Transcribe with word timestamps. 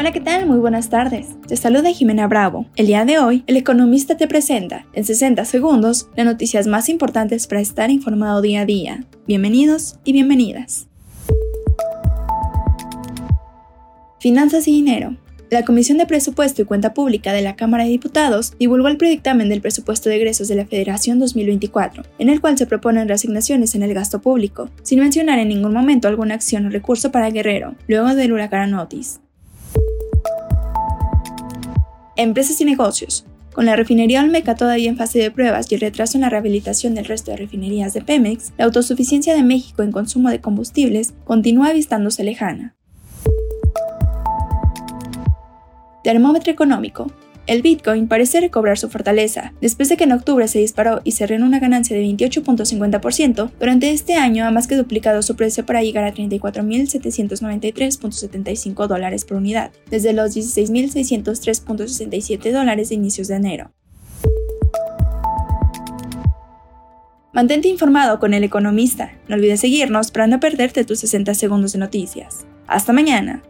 Hola, 0.00 0.12
¿qué 0.12 0.20
tal? 0.22 0.46
Muy 0.46 0.56
buenas 0.56 0.88
tardes. 0.88 1.26
Te 1.46 1.58
saluda 1.58 1.92
Jimena 1.92 2.26
Bravo. 2.26 2.64
El 2.74 2.86
día 2.86 3.04
de 3.04 3.18
hoy, 3.18 3.44
el 3.46 3.58
economista 3.58 4.16
te 4.16 4.26
presenta, 4.26 4.86
en 4.94 5.04
60 5.04 5.44
segundos, 5.44 6.08
las 6.16 6.24
noticias 6.24 6.66
más 6.66 6.88
importantes 6.88 7.46
para 7.46 7.60
estar 7.60 7.90
informado 7.90 8.40
día 8.40 8.62
a 8.62 8.64
día. 8.64 9.04
Bienvenidos 9.26 9.98
y 10.02 10.14
bienvenidas. 10.14 10.88
Finanzas 14.20 14.66
y 14.68 14.72
dinero. 14.72 15.18
La 15.50 15.66
Comisión 15.66 15.98
de 15.98 16.06
Presupuesto 16.06 16.62
y 16.62 16.64
Cuenta 16.64 16.94
Pública 16.94 17.34
de 17.34 17.42
la 17.42 17.54
Cámara 17.54 17.84
de 17.84 17.90
Diputados 17.90 18.54
divulgó 18.58 18.88
el 18.88 18.96
predictamen 18.96 19.50
del 19.50 19.60
presupuesto 19.60 20.08
de 20.08 20.16
egresos 20.16 20.48
de 20.48 20.54
la 20.54 20.64
Federación 20.64 21.18
2024, 21.18 22.04
en 22.18 22.30
el 22.30 22.40
cual 22.40 22.56
se 22.56 22.64
proponen 22.64 23.06
reasignaciones 23.06 23.74
en 23.74 23.82
el 23.82 23.92
gasto 23.92 24.22
público, 24.22 24.70
sin 24.82 25.00
mencionar 25.00 25.38
en 25.40 25.48
ningún 25.48 25.74
momento 25.74 26.08
alguna 26.08 26.36
acción 26.36 26.64
o 26.64 26.70
recurso 26.70 27.12
para 27.12 27.30
Guerrero, 27.30 27.74
luego 27.86 28.14
del 28.14 28.32
huracán 28.32 28.72
Otis. 28.72 29.20
Empresas 32.22 32.60
y 32.60 32.66
negocios. 32.66 33.24
Con 33.54 33.64
la 33.64 33.76
refinería 33.76 34.20
Olmeca 34.20 34.54
todavía 34.54 34.90
en 34.90 34.98
fase 34.98 35.18
de 35.18 35.30
pruebas 35.30 35.72
y 35.72 35.76
el 35.76 35.80
retraso 35.80 36.18
en 36.18 36.20
la 36.20 36.28
rehabilitación 36.28 36.94
del 36.94 37.06
resto 37.06 37.30
de 37.30 37.38
refinerías 37.38 37.94
de 37.94 38.02
Pemex, 38.02 38.52
la 38.58 38.66
autosuficiencia 38.66 39.34
de 39.34 39.42
México 39.42 39.82
en 39.82 39.90
consumo 39.90 40.28
de 40.28 40.38
combustibles 40.38 41.14
continúa 41.24 41.68
avistándose 41.68 42.22
lejana. 42.22 42.74
Termómetro 46.04 46.52
económico. 46.52 47.10
El 47.46 47.62
Bitcoin 47.62 48.06
parece 48.06 48.38
recobrar 48.40 48.76
su 48.78 48.88
fortaleza, 48.88 49.52
después 49.60 49.88
de 49.88 49.96
que 49.96 50.04
en 50.04 50.12
octubre 50.12 50.46
se 50.46 50.60
disparó 50.60 51.00
y 51.04 51.12
cerró 51.12 51.34
en 51.34 51.42
una 51.42 51.58
ganancia 51.58 51.96
de 51.96 52.04
28.50%, 52.04 53.50
durante 53.58 53.90
este 53.90 54.14
año 54.14 54.46
ha 54.46 54.50
más 54.50 54.66
que 54.66 54.76
duplicado 54.76 55.22
su 55.22 55.36
precio 55.36 55.64
para 55.66 55.82
llegar 55.82 56.04
a 56.04 56.14
34.793.75 56.14 58.86
dólares 58.86 59.24
por 59.24 59.38
unidad, 59.38 59.70
desde 59.90 60.12
los 60.12 60.36
16.603.67 60.36 62.52
dólares 62.52 62.90
de 62.90 62.94
inicios 62.94 63.28
de 63.28 63.36
enero. 63.36 63.70
Mantente 67.32 67.68
informado 67.68 68.18
con 68.18 68.34
el 68.34 68.42
economista. 68.42 69.12
No 69.28 69.36
olvides 69.36 69.60
seguirnos 69.60 70.10
para 70.10 70.26
no 70.26 70.40
perderte 70.40 70.84
tus 70.84 70.98
60 71.00 71.34
segundos 71.34 71.72
de 71.72 71.78
noticias. 71.78 72.44
Hasta 72.66 72.92
mañana. 72.92 73.42